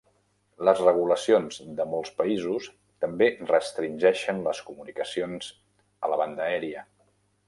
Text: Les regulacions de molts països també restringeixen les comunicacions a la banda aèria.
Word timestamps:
Les 0.67 0.79
regulacions 0.83 1.57
de 1.81 1.85
molts 1.91 2.13
països 2.21 2.69
també 3.05 3.27
restringeixen 3.51 4.41
les 4.47 4.63
comunicacions 4.71 5.51
a 6.07 6.11
la 6.15 6.19
banda 6.23 6.45
aèria. 6.47 6.87